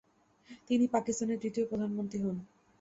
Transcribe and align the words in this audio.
তিনি 0.69 0.85
পাকিস্তানের 0.87 1.41
দ্বিতীয় 1.41 1.65
প্রধানমন্ত্রী 1.65 2.17
হন। 2.19 2.37